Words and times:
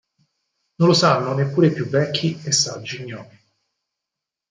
Non 0.79 0.87
lo 0.87 0.95
sanno 0.95 1.35
neppure 1.35 1.67
i 1.67 1.71
più 1.73 1.85
vecchi 1.85 2.41
e 2.43 2.51
saggi 2.51 3.03
gnomi. 3.03 3.39